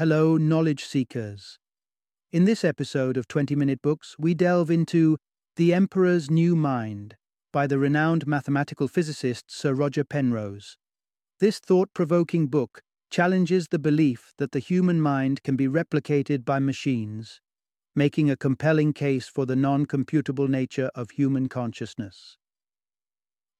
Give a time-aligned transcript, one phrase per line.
[0.00, 1.58] Hello, knowledge seekers.
[2.32, 5.18] In this episode of 20 Minute Books, we delve into
[5.56, 7.16] The Emperor's New Mind
[7.52, 10.78] by the renowned mathematical physicist Sir Roger Penrose.
[11.38, 16.60] This thought provoking book challenges the belief that the human mind can be replicated by
[16.60, 17.42] machines,
[17.94, 22.38] making a compelling case for the non computable nature of human consciousness.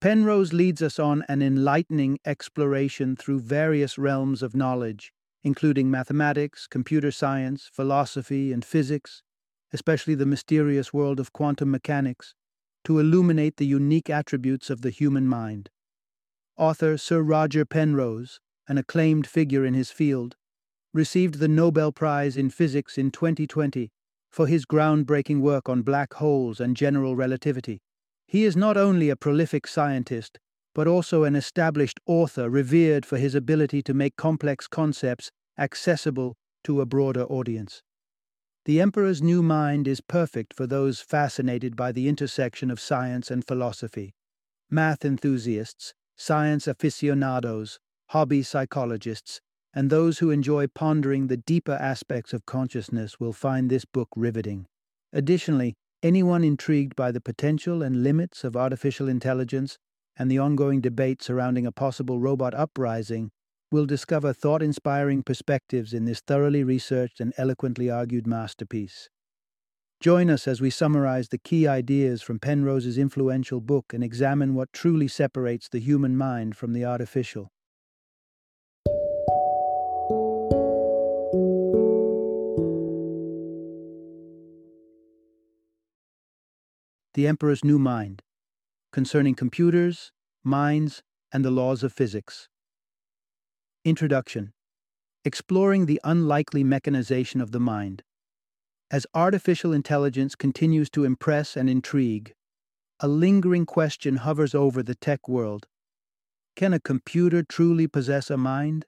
[0.00, 5.12] Penrose leads us on an enlightening exploration through various realms of knowledge,
[5.43, 9.23] including mathematics, computer science, philosophy, and physics,
[9.73, 12.34] especially the mysterious world of quantum mechanics,
[12.84, 15.70] to illuminate the unique attributes of the human mind.
[16.56, 20.37] Author Sir Roger Penrose, an acclaimed figure in his field,
[20.92, 23.91] received the Nobel Prize in Physics in 2020
[24.30, 27.80] for his groundbreaking work on black holes and general relativity.
[28.27, 30.38] He is not only a prolific scientist,
[30.74, 36.80] but also an established author revered for his ability to make complex concepts accessible to
[36.80, 37.83] a broader audience.
[38.65, 43.46] The Emperor's New Mind is perfect for those fascinated by the intersection of science and
[43.46, 44.15] philosophy.
[44.71, 47.79] Math enthusiasts, science aficionados,
[48.10, 49.41] hobby psychologists,
[49.73, 54.66] and those who enjoy pondering the deeper aspects of consciousness will find this book riveting.
[55.13, 59.76] Additionally, Anyone intrigued by the potential and limits of artificial intelligence
[60.21, 63.30] and the ongoing debate surrounding a possible robot uprising
[63.73, 69.09] will discover thought inspiring perspectives in this thoroughly researched and eloquently argued masterpiece.
[69.98, 74.75] Join us as we summarize the key ideas from Penrose's influential book and examine what
[74.75, 77.48] truly separates the human mind from the artificial.
[87.15, 88.22] The Emperor's New Mind,
[88.93, 90.12] concerning computers,
[90.43, 91.03] minds,
[91.33, 92.49] and the laws of physics.
[93.84, 94.53] Introduction
[95.25, 98.03] Exploring the unlikely mechanization of the mind.
[98.91, 102.34] As artificial intelligence continues to impress and intrigue,
[102.99, 105.66] a lingering question hovers over the tech world
[106.56, 108.87] Can a computer truly possess a mind?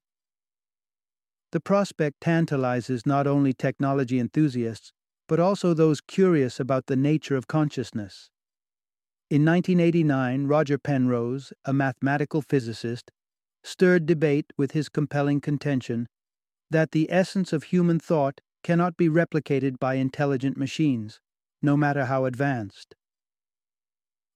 [1.52, 4.92] The prospect tantalizes not only technology enthusiasts,
[5.28, 8.30] but also those curious about the nature of consciousness.
[9.32, 13.10] In 1989, Roger Penrose, a mathematical physicist,
[13.64, 16.06] stirred debate with his compelling contention
[16.70, 21.18] that the essence of human thought cannot be replicated by intelligent machines,
[21.62, 22.94] no matter how advanced.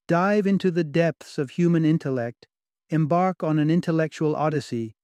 [0.09, 2.47] Dive into the depths of human intellect,
[2.89, 4.95] embark on an intellectual odyssey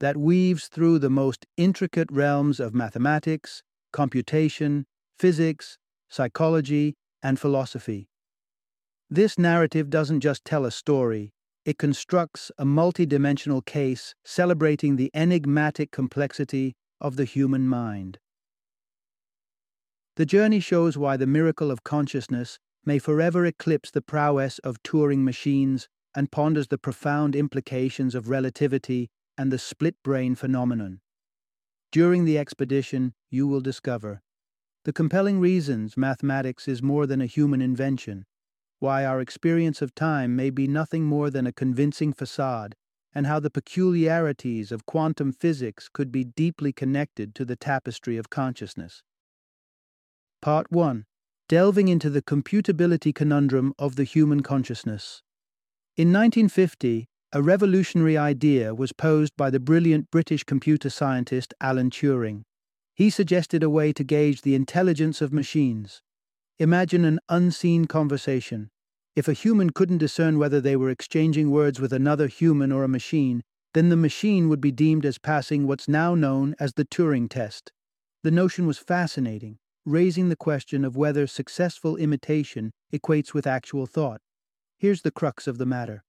[0.00, 4.86] that weaves through the most intricate realms of mathematics, computation,
[5.18, 5.76] physics,
[6.08, 8.08] psychology, and philosophy.
[9.14, 11.34] This narrative doesn't just tell a story,
[11.66, 18.18] it constructs a multidimensional case celebrating the enigmatic complexity of the human mind.
[20.16, 25.24] The journey shows why the miracle of consciousness may forever eclipse the prowess of Turing
[25.24, 31.02] machines and ponders the profound implications of relativity and the split brain phenomenon.
[31.90, 34.22] During the expedition, you will discover
[34.84, 38.24] the compelling reasons mathematics is more than a human invention,
[38.82, 42.74] why our experience of time may be nothing more than a convincing facade,
[43.14, 48.28] and how the peculiarities of quantum physics could be deeply connected to the tapestry of
[48.28, 49.04] consciousness.
[50.40, 51.04] Part 1
[51.48, 55.22] Delving into the computability conundrum of the human consciousness.
[55.96, 62.42] In 1950, a revolutionary idea was posed by the brilliant British computer scientist Alan Turing.
[62.94, 66.02] He suggested a way to gauge the intelligence of machines.
[66.62, 68.70] Imagine an unseen conversation.
[69.16, 72.88] If a human couldn't discern whether they were exchanging words with another human or a
[72.88, 73.42] machine,
[73.74, 77.72] then the machine would be deemed as passing what's now known as the Turing test.
[78.22, 84.20] The notion was fascinating, raising the question of whether successful imitation equates with actual thought.
[84.78, 86.04] Here's the crux of the matter.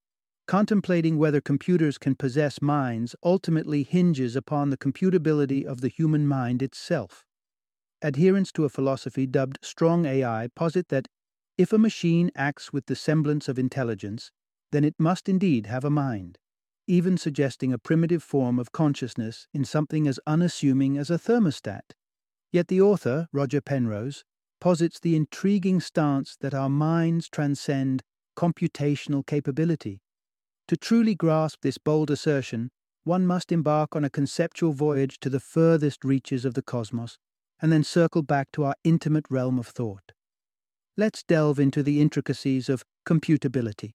[0.46, 6.62] Contemplating whether computers can possess minds ultimately hinges upon the computability of the human mind
[6.62, 7.25] itself.
[8.04, 11.08] Adherents to a philosophy dubbed strong AI posit that
[11.58, 14.30] if a machine acts with the semblance of intelligence,
[14.74, 16.38] then it must indeed have a mind,
[16.86, 21.94] even suggesting a primitive form of consciousness in something as unassuming as a thermostat.
[22.52, 24.26] Yet the author, Roger Penrose,
[24.60, 28.04] posits the intriguing stance that our minds transcend
[28.36, 30.02] computational capability
[30.68, 32.72] to truly grasp this bold assertion,
[33.04, 37.18] one must embark on a conceptual voyage to the furthest reaches of the cosmos
[37.62, 40.12] and then circle back to our intimate realm of thought.
[40.98, 43.92] Let's delve into the intricacies of computability.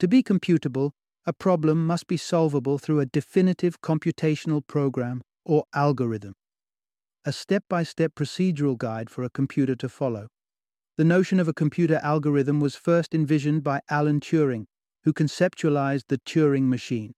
[0.00, 0.90] To be computable,
[1.26, 6.34] a problem must be solvable through a definitive computational program or algorithm.
[7.26, 10.28] a step by step procedural guide for a computer to follow.
[10.98, 14.66] The notion of a computer algorithm was first envisioned by Alan Turing,
[15.04, 17.14] who conceptualized the Turing machine.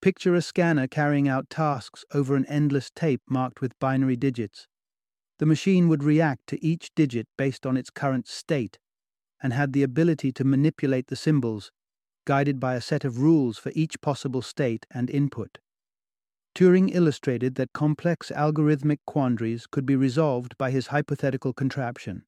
[0.00, 4.68] Picture a scanner carrying out tasks over an endless tape marked with binary digits.
[5.38, 8.78] The machine would react to each digit based on its current state
[9.42, 11.70] and had the ability to manipulate the symbols,
[12.26, 15.58] guided by a set of rules for each possible state and input.
[16.54, 22.24] Turing illustrated that complex algorithmic quandaries could be resolved by his hypothetical contraption.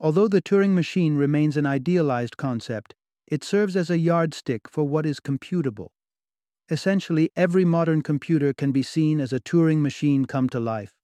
[0.00, 2.94] Although the Turing machine remains an idealized concept,
[3.26, 5.88] it serves as a yardstick for what is computable.
[6.70, 10.94] Essentially, every modern computer can be seen as a Turing machine come to life.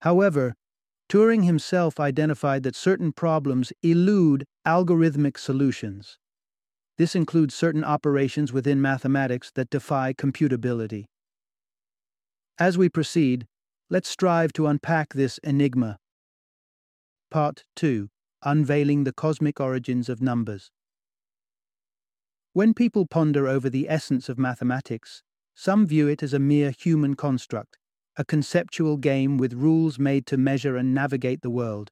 [0.00, 0.54] However,
[1.08, 6.18] Turing himself identified that certain problems elude algorithmic solutions.
[6.98, 11.04] This includes certain operations within mathematics that defy computability.
[12.58, 13.46] As we proceed,
[13.90, 15.98] let's strive to unpack this enigma
[17.30, 18.10] Part 2
[18.44, 20.70] Unveiling the Cosmic Origins of Numbers.
[22.54, 25.22] When people ponder over the essence of mathematics,
[25.54, 27.78] some view it as a mere human construct,
[28.16, 31.90] a conceptual game with rules made to measure and navigate the world.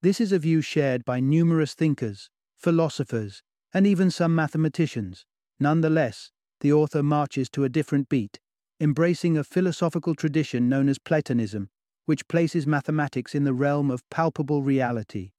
[0.00, 5.24] This is a view shared by numerous thinkers, philosophers, and even some mathematicians.
[5.60, 8.40] Nonetheless, the author marches to a different beat,
[8.80, 11.70] embracing a philosophical tradition known as Platonism
[12.06, 15.30] which places mathematics in the realm of palpable reality.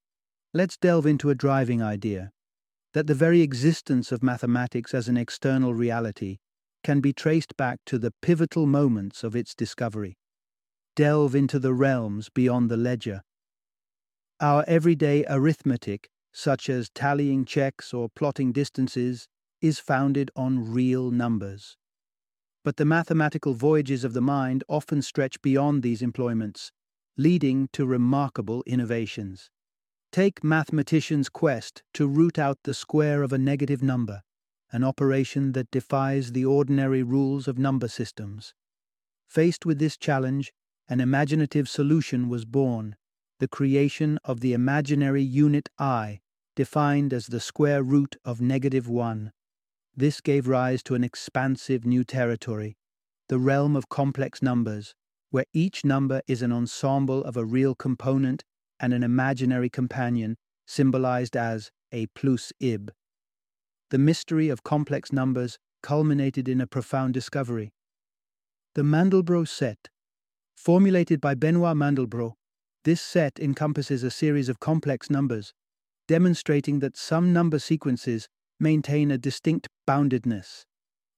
[0.54, 2.32] Let's delve into a driving idea
[2.94, 6.38] that the very existence of mathematics as an external reality
[6.84, 10.18] can be traced back to the pivotal moments of its discovery.
[10.96, 13.24] Delve into the realms beyond the ledger.
[14.40, 19.28] Our everyday arithmetic, such as tallying checks or plotting distances,
[19.62, 21.78] is founded on real numbers.
[22.64, 26.72] But the mathematical voyages of the mind often stretch beyond these employments,
[27.18, 29.50] leading to remarkable innovations.
[30.14, 34.22] Take mathematicians' quest to root out the square of a negative number,
[34.72, 38.54] an operation that defies the ordinary rules of number systems.
[39.28, 40.54] Faced with this challenge,
[40.88, 42.96] an imaginative solution was born
[43.40, 46.20] the creation of the imaginary unit i,
[46.56, 49.32] defined as the square root of negative 1.
[49.96, 52.78] This gave rise to an expansive new territory,
[53.30, 54.94] the realm of complex numbers,
[55.32, 58.44] where each number is an ensemble of a real component
[58.84, 60.36] and an imaginary companion,
[60.68, 62.92] symbolized as a plus ib.
[63.92, 67.72] The mystery of complex numbers culminated in a profound discovery.
[68.76, 69.88] The Mandelbrot set.
[70.58, 72.34] Formulated by Benoit Mandelbrot,
[72.84, 75.54] this set encompasses a series of complex numbers,
[76.10, 78.28] demonstrating that some number sequences
[78.60, 80.64] maintain a distinct boundedness.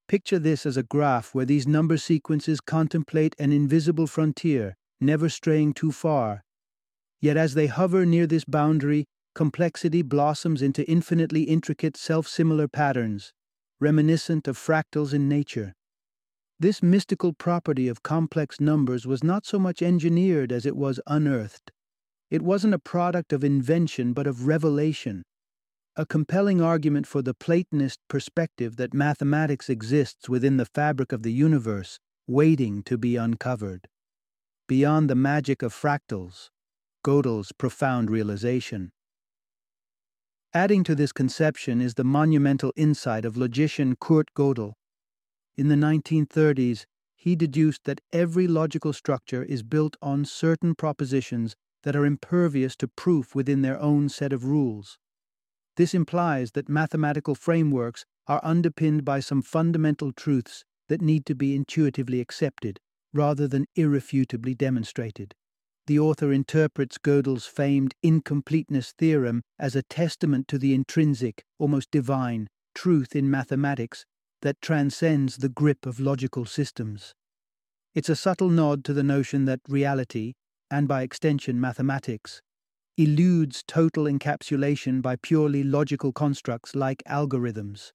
[0.08, 5.74] Picture this as a graph where these number sequences contemplate an invisible frontier, never straying
[5.74, 6.44] too far.
[7.25, 13.33] Yet as they hover near this boundary, complexity blossoms into infinitely intricate self similar patterns,
[13.80, 15.74] reminiscent of fractals in nature.
[16.60, 21.72] This mystical property of complex numbers was not so much engineered as it was unearthed.
[22.30, 25.24] It wasn't a product of invention but of revelation,
[25.95, 31.33] a compelling argument for the Platonist perspective that mathematics exists within the fabric of the
[31.33, 33.88] universe, waiting to be uncovered.
[34.68, 36.50] Beyond the magic of fractals,
[37.06, 38.92] Gödel's profound realization.
[40.56, 44.74] Adding to this conception is the monumental insight of logician Kurt Gödel.
[45.56, 46.86] In the 1930s,
[47.16, 52.88] he deduced that every logical structure is built on certain propositions that are impervious to
[52.88, 54.98] proof within their own set of rules.
[55.78, 61.56] This implies that mathematical frameworks are underpinned by some fundamental truths that need to be
[61.56, 62.80] intuitively accepted,
[63.14, 65.36] rather than irrefutably demonstrated.
[65.88, 72.48] The author interprets Gödel's famed incompleteness theorem as a testament to the intrinsic, almost divine,
[72.74, 74.04] truth in mathematics
[74.42, 77.13] that transcends the grip of logical systems.
[77.94, 80.34] It's a subtle nod to the notion that reality,
[80.72, 82.42] and by extension mathematics,
[82.98, 87.92] eludes total encapsulation by purely logical constructs like algorithms.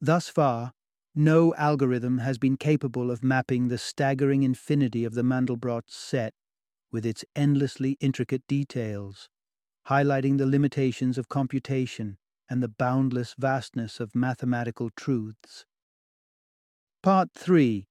[0.00, 0.72] Thus far,
[1.14, 6.34] no algorithm has been capable of mapping the staggering infinity of the Mandelbrot set
[6.92, 9.28] with its endlessly intricate details,
[9.88, 12.18] highlighting the limitations of computation
[12.48, 15.64] and the boundless vastness of mathematical truths.
[17.02, 17.86] Part 3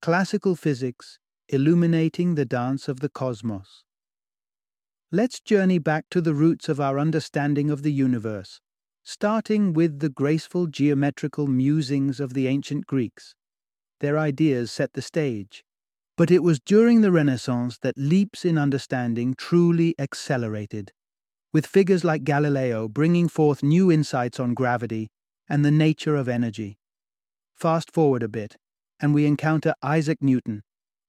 [0.00, 3.84] Classical Physics Illuminating the Dance of the Cosmos.
[5.10, 8.60] Let's journey back to the roots of our understanding of the universe,
[9.02, 13.34] starting with the graceful geometrical musings of the ancient Greeks.
[14.00, 15.64] Their ideas set the stage.
[16.18, 20.90] But it was during the Renaissance that leaps in understanding truly accelerated,
[21.52, 25.12] with figures like Galileo bringing forth new insights on gravity
[25.48, 26.76] and the nature of energy.
[27.54, 28.56] Fast forward a bit,
[28.98, 30.64] and we encounter Isaac Newton,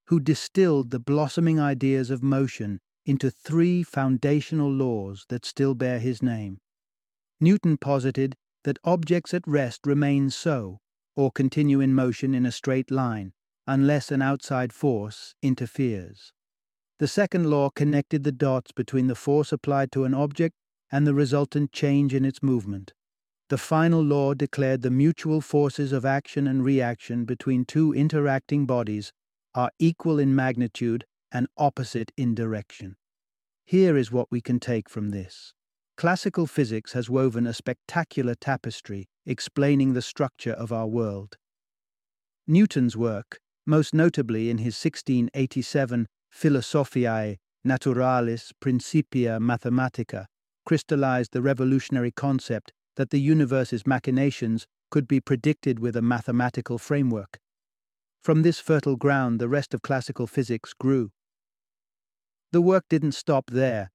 [0.10, 6.22] who distilled the blossoming ideas of motion into three foundational laws that still bear his
[6.22, 6.60] name.
[7.42, 10.78] Newton posited that objects at rest remain so,
[11.16, 13.34] or continue in motion in a straight line,
[13.70, 16.34] unless an outside force interferes.
[16.98, 20.56] The second law connected the dots between the force applied to an object
[20.92, 22.94] and the resultant change in its movement.
[23.50, 29.14] The final law declared the mutual forces of action and reaction between two interacting bodies
[29.54, 32.96] are equal in magnitude and opposite in direction.
[33.66, 35.54] Here is what we can take from this.
[35.96, 41.38] Classical physics has woven a spectacular tapestry explaining the structure of our world.
[42.48, 50.26] Newton's work, most notably in his 1687 Philosophiae Naturalis Principia Mathematica,
[50.66, 57.40] crystallized the revolutionary concept that the universe's machinations could be predicted with a mathematical framework.
[58.24, 61.12] From this fertile ground, the rest of classical physics grew.
[62.52, 63.92] The work didn't stop there.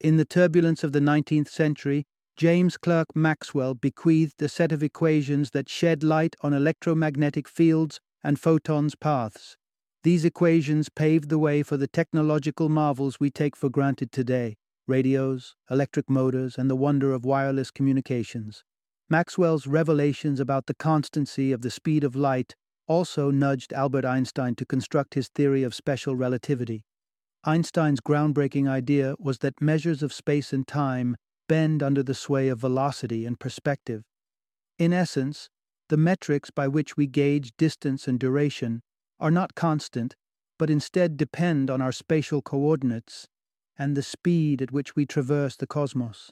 [0.00, 2.04] In the turbulence of the 19th century,
[2.36, 8.38] James Clerk Maxwell bequeathed a set of equations that shed light on electromagnetic fields and
[8.38, 9.56] photons' paths.
[10.02, 14.56] These equations paved the way for the technological marvels we take for granted today
[14.88, 18.64] radios, electric motors, and the wonder of wireless communications.
[19.08, 22.54] Maxwell's revelations about the constancy of the speed of light
[22.88, 26.84] also nudged Albert Einstein to construct his theory of special relativity.
[27.44, 31.16] Einstein's groundbreaking idea was that measures of space and time
[31.48, 34.02] bend under the sway of velocity and perspective.
[34.78, 35.48] In essence,
[35.88, 38.82] the metrics by which we gauge distance and duration
[39.20, 40.16] are not constant,
[40.58, 43.28] but instead depend on our spatial coordinates
[43.78, 46.30] and the speed at which we traverse the cosmos.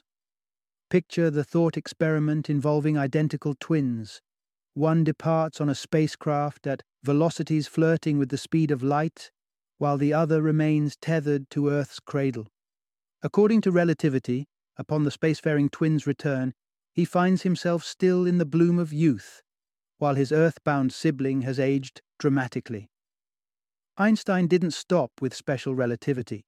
[0.89, 4.21] Picture the thought experiment involving identical twins.
[4.73, 9.31] One departs on a spacecraft at velocities flirting with the speed of light,
[9.77, 12.47] while the other remains tethered to Earth's cradle.
[13.23, 16.53] According to relativity, upon the spacefaring twin's return,
[16.93, 19.41] he finds himself still in the bloom of youth,
[19.97, 22.89] while his earthbound sibling has aged dramatically.
[23.97, 26.43] Einstein didn't stop with special relativity.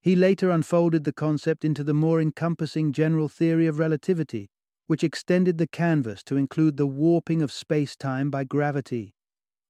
[0.00, 4.50] He later unfolded the concept into the more encompassing general theory of relativity,
[4.86, 9.14] which extended the canvas to include the warping of space-time by gravity.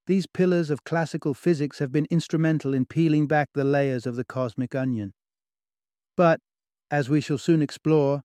[0.06, 4.25] These pillars of classical physics have been instrumental in peeling back the layers of the
[4.25, 5.12] cosmic onion.
[6.16, 6.40] But,
[6.90, 8.23] as we shall soon explore,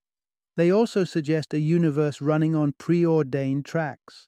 [0.56, 4.28] they also suggest a universe running on preordained tracks.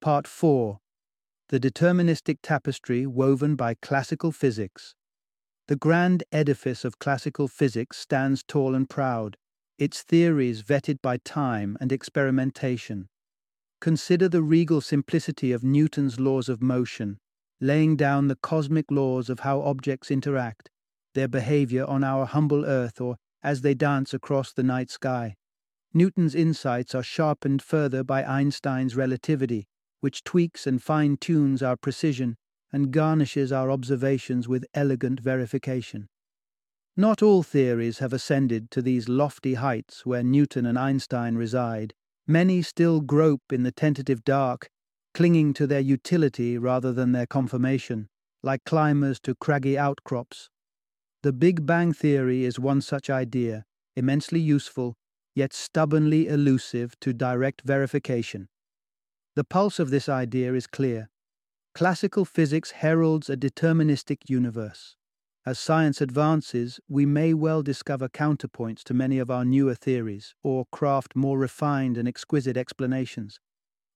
[0.00, 0.80] Part 4
[1.48, 4.94] The Deterministic Tapestry Woven by Classical Physics.
[5.68, 9.36] The grand edifice of classical physics stands tall and proud,
[9.78, 13.08] its theories vetted by time and experimentation.
[13.80, 17.18] Consider the regal simplicity of Newton's laws of motion,
[17.60, 20.68] laying down the cosmic laws of how objects interact,
[21.14, 25.34] their behavior on our humble earth or as they dance across the night sky.
[25.94, 29.66] Newton's insights are sharpened further by Einstein's relativity,
[30.00, 32.36] which tweaks and fine tunes our precision
[32.72, 36.08] and garnishes our observations with elegant verification.
[36.96, 41.94] Not all theories have ascended to these lofty heights where Newton and Einstein reside.
[42.26, 44.68] Many still grope in the tentative dark,
[45.14, 48.08] clinging to their utility rather than their confirmation,
[48.42, 50.48] like climbers to craggy outcrops.
[51.22, 53.64] The Big Bang Theory is one such idea,
[53.94, 54.96] immensely useful,
[55.36, 58.48] yet stubbornly elusive to direct verification.
[59.36, 61.10] The pulse of this idea is clear.
[61.76, 64.96] Classical physics heralds a deterministic universe.
[65.46, 70.66] As science advances, we may well discover counterpoints to many of our newer theories, or
[70.72, 73.38] craft more refined and exquisite explanations.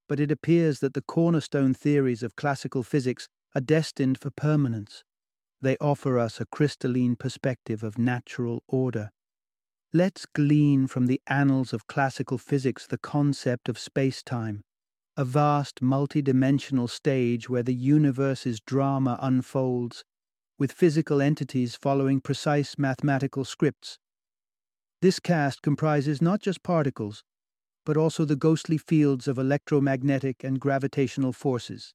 [0.09, 5.03] But it appears that the cornerstone theories of classical physics are destined for permanence.
[5.61, 9.11] They offer us a crystalline perspective of natural order.
[9.93, 14.63] Let's glean from the annals of classical physics the concept of space time
[15.19, 20.05] a vast multi-dimensional stage where the universe's drama unfolds,
[20.59, 23.99] with physical entities following precise mathematical scripts.
[25.01, 27.25] This cast comprises not just particles,
[27.87, 31.95] but also the ghostly fields of electromagnetic and gravitational forces.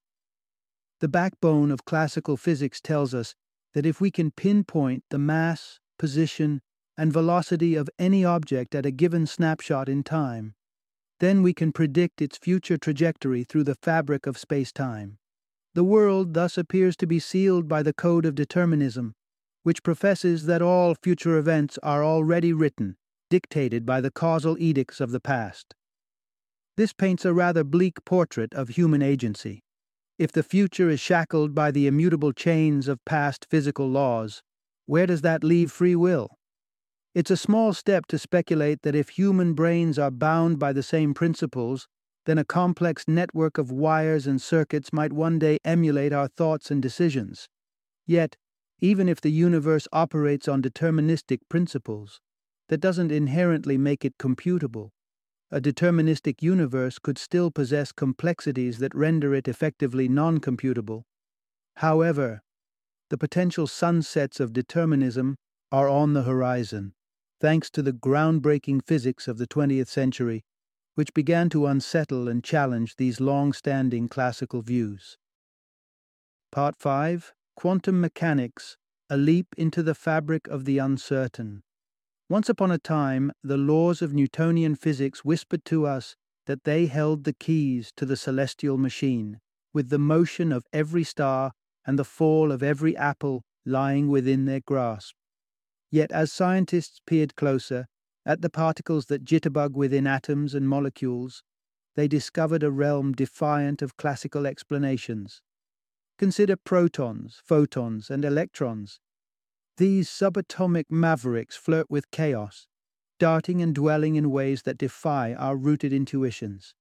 [1.00, 3.36] The backbone of classical physics tells us
[3.74, 6.62] that if we can pinpoint the mass, position,
[6.98, 10.54] and velocity of any object at a given snapshot in time,
[11.20, 15.18] then we can predict its future trajectory through the fabric of space-time.
[15.74, 19.14] The world thus appears to be sealed by the code of determinism,
[19.64, 22.98] which professes that all future events are already written,
[23.30, 25.76] dictated by the causal edicts of the past.
[26.76, 29.64] This paints a rather bleak portrait of human agency.
[30.22, 34.44] If the future is shackled by the immutable chains of past physical laws,
[34.86, 36.38] where does that leave free will?
[37.16, 41.16] It's a small step to speculate that if human brains are bound by the same
[41.16, 41.88] principles,
[42.28, 46.84] then a complex network of wires and circuits might one day emulate our thoughts and
[46.84, 47.48] decisions.
[48.06, 48.38] Yet,
[48.80, 52.22] even if the universe operates on deterministic principles,
[52.70, 54.92] that doesn't inherently make it computable.
[55.52, 61.04] A deterministic universe could still possess complexities that render it effectively non computable.
[61.78, 62.42] However,
[63.10, 65.36] the potential sunsets of determinism
[65.72, 66.94] are on the horizon,
[67.40, 70.44] thanks to the groundbreaking physics of the 20th century
[70.96, 75.18] which began to unsettle and challenge these long standing classical views.
[76.52, 78.78] Part 5 Quantum Mechanics
[79.10, 81.64] A Leap into the Fabric of the Uncertain.
[82.32, 87.26] Once upon a time, the laws of Newtonian physics whispered to us that they held
[87.26, 89.42] the keys to the celestial machine,
[89.74, 91.52] with the motion of every star
[91.86, 95.14] and the fall of every apple lying within their grasp.
[95.92, 97.88] Yet, as scientists peered closer,
[98.26, 101.44] at the particles that jitterbug within atoms and molecules,
[101.96, 105.42] they discovered a realm defiant of classical explanations.
[106.18, 109.02] Consider protons, photons, and electrons.
[109.82, 112.68] These subatomic mavericks flirt with chaos,
[113.18, 116.76] darting and dwelling in ways that defy our rooted intuitions.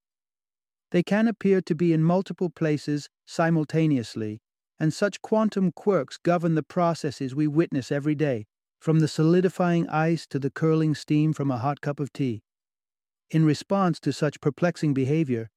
[0.90, 4.42] They can appear to be in multiple places simultaneously,
[4.78, 8.44] and such quantum quirks govern the processes we witness every day,
[8.78, 12.42] from the solidifying ice to the curling steam from a hot cup of tea.
[13.30, 15.48] In response to such perplexing behavior,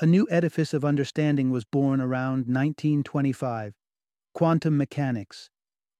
[0.00, 3.74] a new edifice of understanding was born around 1925
[4.34, 5.50] quantum mechanics,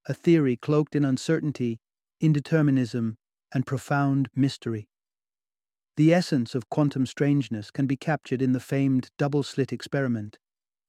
[0.08, 1.78] a theory cloaked in uncertainty,
[2.22, 3.16] indeterminism,
[3.52, 4.88] and profound mystery.
[5.96, 10.38] The essence of quantum strangeness can be captured in the famed double slit experiment.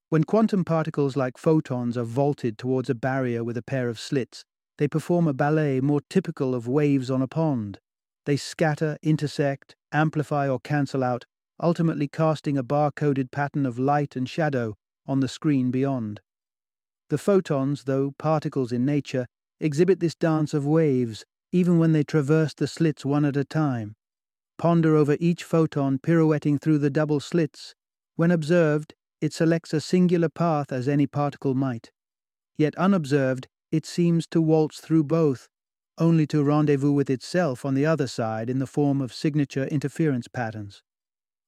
[0.09, 4.43] When quantum particles like photons are vaulted towards a barrier with a pair of slits,
[4.77, 7.79] they perform a ballet more typical of waves on a pond.
[8.25, 11.25] They scatter, intersect, amplify, or cancel out,
[11.61, 16.21] ultimately casting a bar-coded pattern of light and shadow on the screen beyond.
[17.11, 19.27] The photons, though particles in nature,
[19.59, 23.97] exhibit this dance of waves, even when they traverse the slits one at a time.
[24.57, 27.75] Ponder over each photon pirouetting through the double slits.
[28.15, 31.91] When observed, it selects a singular path as any particle might.
[32.57, 35.49] Yet unobserved, it seems to waltz through both,
[35.97, 40.29] only to rendezvous with itself on the other side in the form of signature interference
[40.29, 40.81] patterns.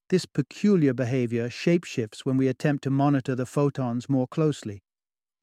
[0.10, 4.84] This peculiar behavior shapeshifts when we attempt to monitor the photons more closely.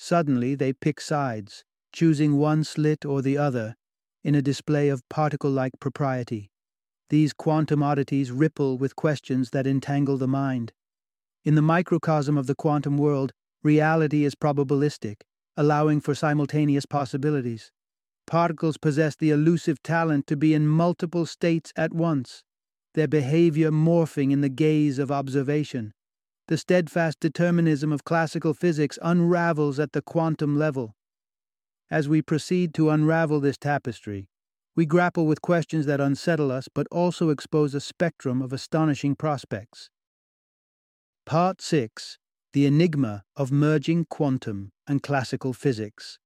[0.02, 3.76] Suddenly, they pick sides, choosing one slit or the other,
[4.24, 6.50] in a display of particle like propriety.
[7.10, 10.72] These quantum oddities ripple with questions that entangle the mind.
[11.44, 13.32] In the microcosm of the quantum world,
[13.62, 15.20] reality is probabilistic,
[15.54, 17.70] allowing for simultaneous possibilities.
[18.26, 22.42] Particles possess the elusive talent to be in multiple states at once,
[22.94, 25.92] their behavior morphing in the gaze of observation.
[26.50, 30.96] The steadfast determinism of classical physics unravels at the quantum level.
[31.88, 34.28] As we proceed to unravel this tapestry,
[34.74, 39.90] we grapple with questions that unsettle us but also expose a spectrum of astonishing prospects.
[41.24, 42.18] Part 6
[42.52, 46.18] The Enigma of Merging Quantum and classical physics.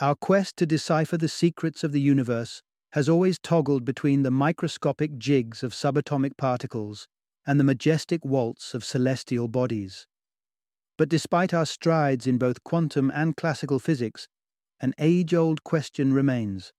[0.00, 5.18] Our quest to decipher the secrets of the universe has always toggled between the microscopic
[5.18, 7.08] jigs of subatomic particles
[7.46, 10.06] and the majestic waltz of celestial bodies.
[10.98, 14.28] But despite our strides in both quantum and classical physics,
[14.80, 16.72] an age old question remains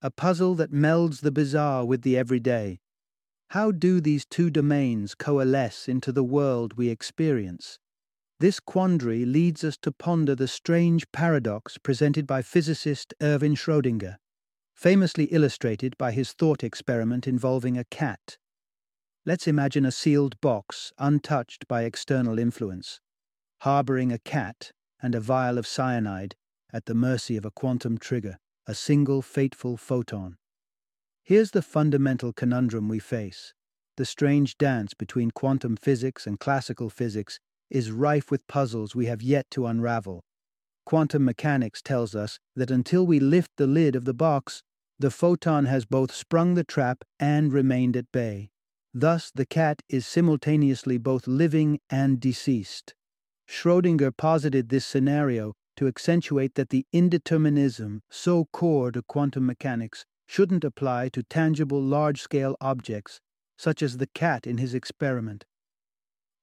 [0.00, 2.78] a puzzle that melds the bizarre with the everyday.
[3.50, 7.80] How do these two domains coalesce into the world we experience?
[8.38, 14.18] This quandary leads us to ponder the strange paradox presented by physicist Erwin Schrödinger,
[14.74, 18.38] famously illustrated by his thought experiment involving a cat.
[19.28, 22.98] Let's imagine a sealed box, untouched by external influence,
[23.60, 26.34] harboring a cat and a vial of cyanide
[26.72, 30.38] at the mercy of a quantum trigger, a single fateful photon.
[31.22, 33.52] Here's the fundamental conundrum we face.
[33.98, 37.38] The strange dance between quantum physics and classical physics
[37.68, 40.24] is rife with puzzles we have yet to unravel.
[40.86, 44.62] Quantum mechanics tells us that until we lift the lid of the box,
[44.98, 48.48] the photon has both sprung the trap and remained at bay.
[49.00, 52.94] Thus, the cat is simultaneously both living and deceased.
[53.48, 60.64] Schrödinger posited this scenario to accentuate that the indeterminism so core to quantum mechanics shouldn't
[60.64, 63.20] apply to tangible large scale objects,
[63.56, 65.44] such as the cat in his experiment.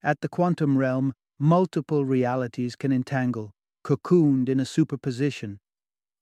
[0.01, 3.51] At the quantum realm, multiple realities can entangle,
[3.83, 5.59] cocooned in a superposition.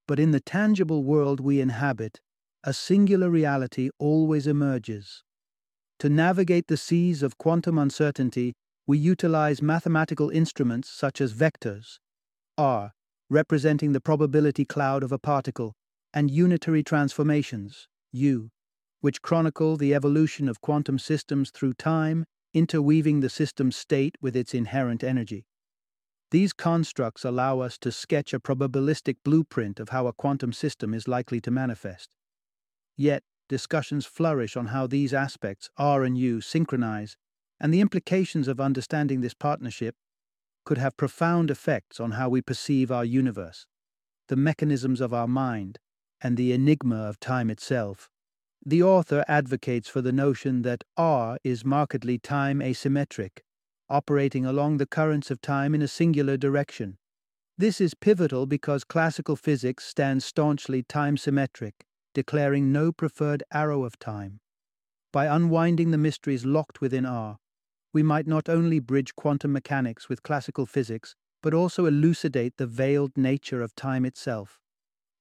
[0.08, 2.22] But in the tangible world we inhabit,
[2.64, 5.24] a singular reality always emerges.
[6.00, 8.54] To navigate the seas of quantum uncertainty,
[8.86, 12.00] we utilize mathematical instruments such as vectors,
[12.58, 12.92] R,
[13.30, 15.74] representing the probability cloud of a particle,
[16.14, 18.50] and unitary transformations, U,
[19.02, 24.54] which chronicle the evolution of quantum systems through time, interweaving the system's state with its
[24.54, 25.46] inherent energy.
[26.32, 31.08] These constructs allow us to sketch a probabilistic blueprint of how a quantum system is
[31.08, 32.10] likely to manifest.
[32.96, 37.18] Yet, discussions flourish on how these aspects, R and U, synchronize,
[37.60, 39.96] and the implications of understanding this partnership
[40.66, 43.66] could have profound effects on how we perceive our universe,
[44.28, 45.80] the mechanisms of our mind,
[46.22, 48.10] and the enigma of time itself.
[48.66, 53.40] The author advocates for the notion that R is markedly time asymmetric,
[53.90, 56.98] operating along the currents of time in a singular direction.
[57.58, 64.00] This is pivotal because classical physics stands staunchly time symmetric, declaring no preferred arrow of
[64.00, 64.40] time.
[65.12, 67.38] By unwinding the mysteries locked within R,
[67.94, 73.12] we might not only bridge quantum mechanics with classical physics, but also elucidate the veiled
[73.16, 74.60] nature of time itself,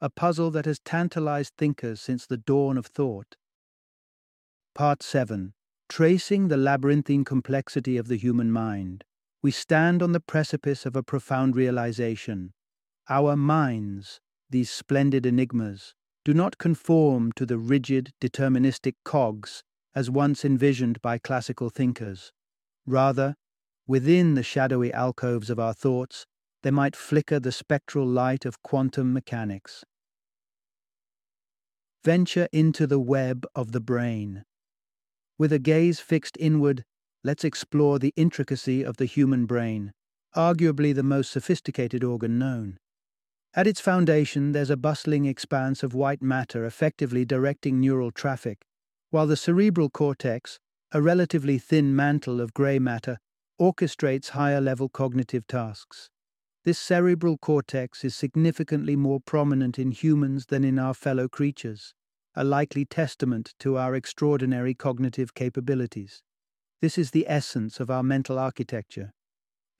[0.00, 3.36] a puzzle that has tantalized thinkers since the dawn of thought.
[4.74, 5.52] Part 7
[5.88, 9.04] Tracing the labyrinthine complexity of the human mind,
[9.42, 12.54] we stand on the precipice of a profound realization.
[13.10, 19.62] Our minds, these splendid enigmas, do not conform to the rigid, deterministic cogs
[19.94, 22.32] as once envisioned by classical thinkers.
[22.86, 23.34] Rather,
[23.86, 26.26] within the shadowy alcoves of our thoughts,
[26.62, 29.84] there might flicker the spectral light of quantum mechanics.
[32.04, 34.44] Venture into the web of the brain.
[35.38, 36.84] With a gaze fixed inward,
[37.24, 39.92] let's explore the intricacy of the human brain,
[40.36, 42.78] arguably the most sophisticated organ known.
[43.54, 48.64] At its foundation, there's a bustling expanse of white matter effectively directing neural traffic,
[49.10, 50.58] while the cerebral cortex,
[50.92, 53.18] a relatively thin mantle of grey matter
[53.60, 56.08] orchestrates higher level cognitive tasks.
[56.64, 61.94] This cerebral cortex is significantly more prominent in humans than in our fellow creatures,
[62.34, 66.22] a likely testament to our extraordinary cognitive capabilities.
[66.80, 69.12] This is the essence of our mental architecture.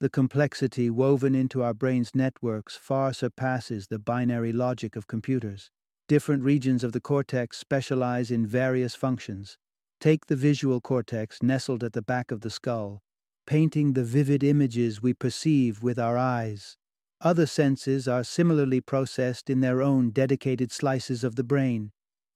[0.03, 5.71] The complexity woven into our brain's networks far surpasses the binary logic of computers.
[6.09, 9.57] Different regions of the cortex specialize in various functions,
[10.01, 13.01] Take the visual cortex nestled at the back of the skull,
[13.47, 16.75] painting the vivid images we perceive with our eyes.
[17.21, 21.93] Other senses are similarly processed in their own dedicated slices of the brain.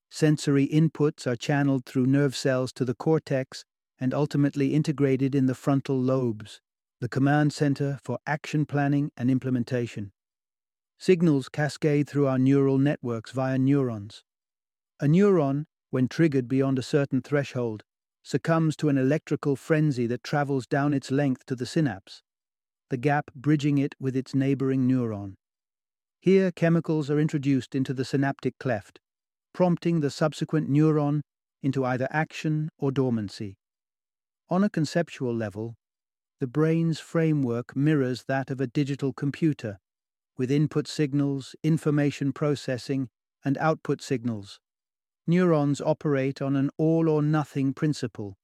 [0.09, 3.65] Sensory inputs are channeled through nerve cells to the cortex
[3.99, 6.61] and ultimately integrated in the frontal lobes,
[6.99, 10.11] the command center for action planning and implementation.
[10.97, 14.23] Signals cascade through our neural networks via neurons.
[14.99, 17.83] A neuron when triggered beyond a certain threshold,
[18.23, 22.21] succumbs to an electrical frenzy that travels down its length to the synapse,
[22.89, 25.35] the gap bridging it with its neighboring neuron.
[26.19, 28.99] Here, chemicals are introduced into the synaptic cleft,
[29.53, 31.21] prompting the subsequent neuron
[31.63, 33.55] into either action or dormancy.
[34.49, 35.75] On a conceptual level,
[36.39, 39.79] the brain's framework mirrors that of a digital computer,
[40.37, 43.09] with input signals, information processing,
[43.43, 44.59] and output signals,
[45.29, 48.37] Neurons operate on an all or nothing principle.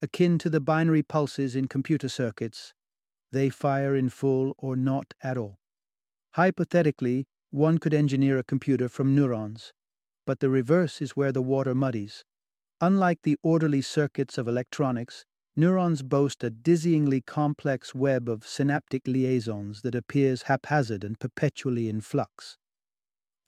[0.00, 2.72] Akin to the binary pulses in computer circuits,
[3.30, 5.58] they fire in full or not at all.
[6.32, 9.74] Hypothetically, one could engineer a computer from neurons,
[10.26, 12.24] but the reverse is where the water muddies.
[12.80, 15.26] Unlike the orderly circuits of electronics,
[15.58, 22.00] neurons boast a dizzyingly complex web of synaptic liaisons that appears haphazard and perpetually in
[22.00, 22.56] flux.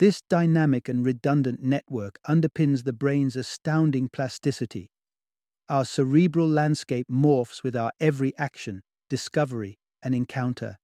[0.01, 4.91] This dynamic and redundant network underpins the brain's astounding plasticity.
[5.69, 10.79] Our cerebral landscape morphs with our every action, discovery, and encounter.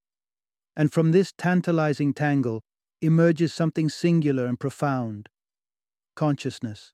[0.76, 2.62] And from this tantalizing tangle
[3.02, 5.28] emerges something singular and profound
[6.14, 6.92] consciousness.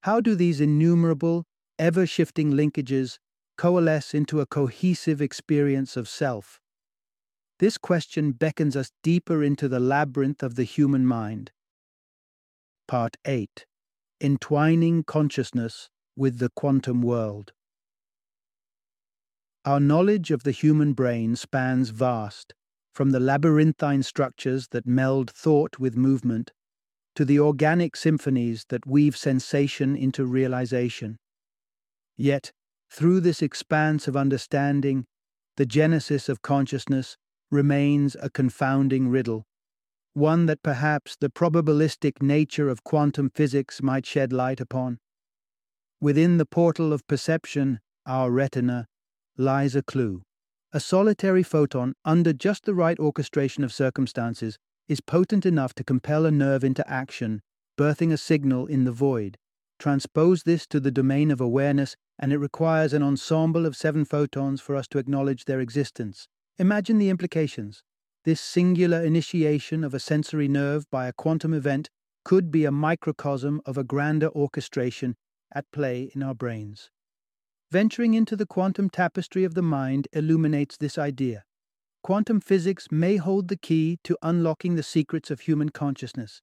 [0.00, 1.44] How do these innumerable,
[1.78, 3.18] ever shifting linkages
[3.56, 6.60] coalesce into a cohesive experience of self?
[7.58, 11.52] This question beckons us deeper into the labyrinth of the human mind.
[12.88, 13.66] Part 8
[14.20, 17.52] Entwining Consciousness with the Quantum World.
[19.64, 22.54] Our knowledge of the human brain spans vast,
[22.92, 26.52] from the labyrinthine structures that meld thought with movement
[27.14, 31.18] to the organic symphonies that weave sensation into realization.
[32.16, 32.52] Yet,
[32.90, 35.06] through this expanse of understanding,
[35.56, 37.16] the genesis of consciousness
[37.50, 39.46] remains a confounding riddle,
[40.14, 44.98] one that perhaps the probabilistic nature of quantum physics might shed light upon.
[46.00, 48.88] Within the portal of perception, our retina,
[49.36, 50.22] lies a clue.
[50.72, 56.26] A solitary photon, under just the right orchestration of circumstances, is potent enough to compel
[56.26, 57.40] a nerve into action,
[57.78, 59.38] birthing a signal in the void.
[59.82, 64.60] Transpose this to the domain of awareness, and it requires an ensemble of seven photons
[64.60, 66.28] for us to acknowledge their existence.
[66.56, 67.82] Imagine the implications.
[68.24, 71.90] This singular initiation of a sensory nerve by a quantum event
[72.24, 75.16] could be a microcosm of a grander orchestration
[75.52, 76.92] at play in our brains.
[77.72, 81.42] Venturing into the quantum tapestry of the mind illuminates this idea.
[82.04, 86.40] Quantum physics may hold the key to unlocking the secrets of human consciousness.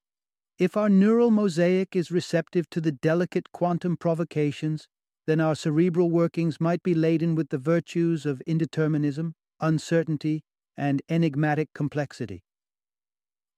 [0.59, 4.89] If our neural mosaic is receptive to the delicate quantum provocations,
[5.25, 10.43] then our cerebral workings might be laden with the virtues of indeterminism, uncertainty,
[10.75, 12.43] and enigmatic complexity.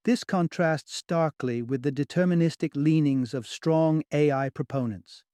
[0.04, 5.24] This contrasts starkly with the deterministic leanings of strong AI proponents.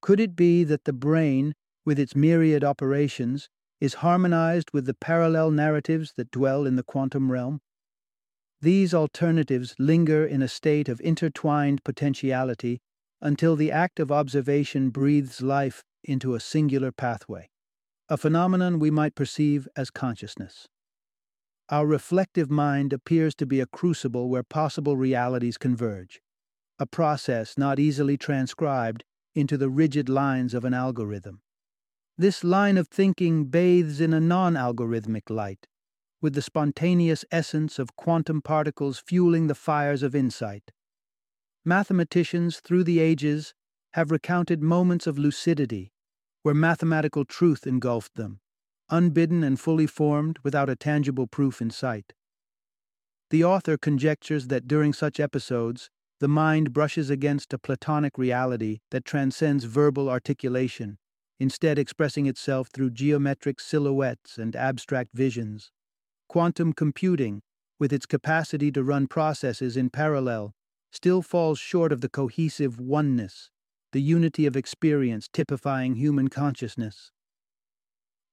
[0.00, 3.48] Could it be that the brain, with its myriad operations,
[3.80, 7.60] is harmonized with the parallel narratives that dwell in the quantum realm.
[8.62, 12.80] These alternatives linger in a state of intertwined potentiality
[13.20, 17.50] until the act of observation breathes life into a singular pathway,
[18.08, 20.68] a phenomenon we might perceive as consciousness.
[21.70, 26.22] Our reflective mind appears to be a crucible where possible realities converge,
[26.78, 29.02] a process not easily transcribed
[29.34, 31.40] into the rigid lines of an algorithm.
[32.16, 35.66] This line of thinking bathes in a non algorithmic light,
[36.22, 40.70] with the spontaneous essence of quantum particles fueling the fires of insight.
[41.64, 43.52] Mathematicians through the ages
[43.92, 45.92] have recounted moments of lucidity
[46.42, 48.40] where mathematical truth engulfed them,
[48.88, 52.14] unbidden and fully formed without a tangible proof in sight.
[53.30, 55.88] The author conjectures that during such episodes,
[56.20, 60.98] the mind brushes against a Platonic reality that transcends verbal articulation
[61.40, 65.72] instead expressing itself through geometric silhouettes and abstract visions.
[66.32, 67.42] Quantum computing,
[67.78, 70.54] with its capacity to run processes in parallel,
[70.90, 73.50] still falls short of the cohesive oneness,
[73.92, 77.12] the unity of experience typifying human consciousness.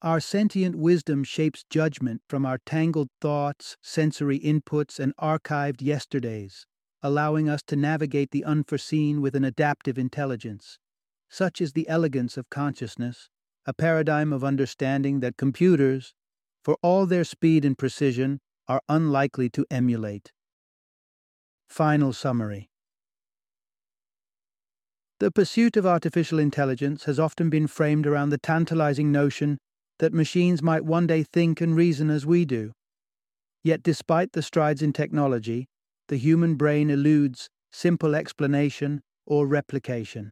[0.01, 6.65] Our sentient wisdom shapes judgment from our tangled thoughts, sensory inputs, and archived yesterdays,
[7.03, 10.79] allowing us to navigate the unforeseen with an adaptive intelligence.
[11.27, 13.29] Such is the elegance of consciousness,
[13.65, 16.13] a paradigm of understanding that computers,
[16.63, 20.31] for all their speed and precision, are unlikely to emulate.
[21.67, 22.69] Final summary
[25.19, 29.57] The pursuit of artificial intelligence has often been framed around the tantalizing notion
[29.99, 32.71] that machines might one day think and reason as we do.
[33.63, 35.67] Yet, despite the strides in technology,
[36.07, 40.31] the human brain eludes simple explanation or replication.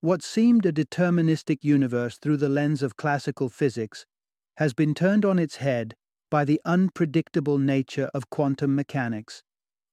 [0.00, 4.06] What seemed a deterministic universe through the lens of classical physics
[4.60, 5.94] has been turned on its head
[6.30, 9.42] by the unpredictable nature of quantum mechanics,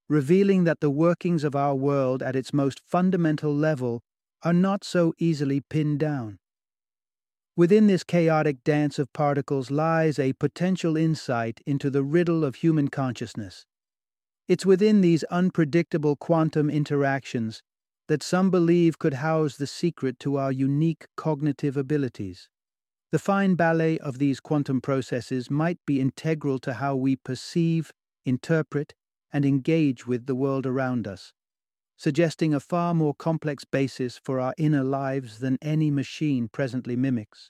[0.09, 4.03] revealing that the workings of our world at its most fundamental level
[4.43, 6.37] are not so easily pinned down.
[7.55, 12.89] Within this chaotic dance of particles lies a potential insight into the riddle of human
[12.89, 13.65] consciousness.
[14.49, 17.63] It's within these unpredictable quantum interactions
[18.09, 22.49] that some believe could house the secret to our unique cognitive abilities.
[23.11, 27.93] The fine ballet of these quantum processes might be integral to how we perceive,
[28.25, 28.93] interpret,
[29.31, 31.31] and engage with the world around us,
[31.95, 37.49] suggesting a far more complex basis for our inner lives than any machine presently mimics.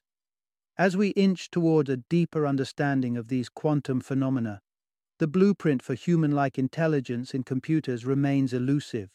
[0.77, 4.61] As we inch toward a deeper understanding of these quantum phenomena,
[5.17, 9.09] the blueprint for human like intelligence in computers remains elusive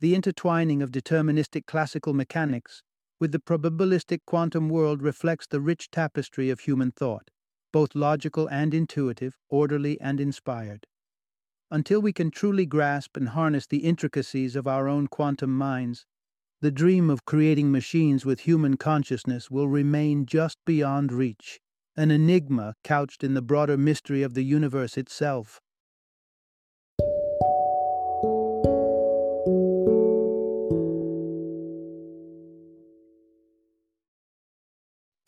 [0.00, 2.82] the intertwining of deterministic classical mechanics
[3.20, 7.30] with the probabilistic quantum world reflects the rich tapestry of human thought,
[7.72, 10.86] both logical and intuitive, orderly and inspired.
[11.70, 16.06] Until we can truly grasp and harness the intricacies of our own quantum minds,
[16.62, 21.60] the dream of creating machines with human consciousness will remain just beyond reach,
[21.96, 25.60] an enigma couched in the broader mystery of the universe itself.